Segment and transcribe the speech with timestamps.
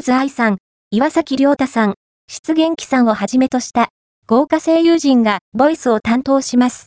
[0.00, 0.56] ーズ愛さん、
[0.90, 1.94] 岩崎亮太さん、
[2.28, 3.88] 出現記さんをはじめとした
[4.26, 6.78] 豪華声優陣がボイスを担当します。